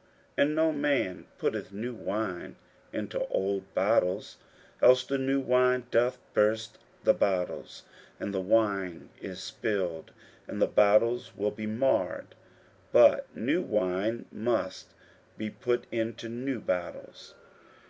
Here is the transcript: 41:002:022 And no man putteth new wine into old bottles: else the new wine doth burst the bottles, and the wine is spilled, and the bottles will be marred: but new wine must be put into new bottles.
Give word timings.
41:002:022 0.00 0.08
And 0.46 0.54
no 0.56 0.72
man 0.72 1.26
putteth 1.36 1.72
new 1.74 1.92
wine 1.94 2.56
into 2.90 3.26
old 3.28 3.74
bottles: 3.74 4.38
else 4.80 5.04
the 5.04 5.18
new 5.18 5.40
wine 5.40 5.84
doth 5.90 6.16
burst 6.32 6.78
the 7.04 7.12
bottles, 7.12 7.82
and 8.18 8.32
the 8.32 8.40
wine 8.40 9.10
is 9.20 9.42
spilled, 9.42 10.12
and 10.48 10.62
the 10.62 10.66
bottles 10.66 11.36
will 11.36 11.50
be 11.50 11.66
marred: 11.66 12.34
but 12.92 13.26
new 13.36 13.60
wine 13.60 14.24
must 14.32 14.94
be 15.36 15.50
put 15.50 15.84
into 15.92 16.30
new 16.30 16.60
bottles. 16.60 17.34